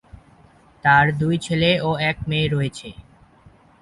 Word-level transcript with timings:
তাঁর 0.83 1.05
দুই 1.19 1.35
ছেলে 1.45 1.69
ও 1.81 1.89
এক 2.09 2.17
মেয়ে 2.29 2.47
রয়েছে। 2.47 2.89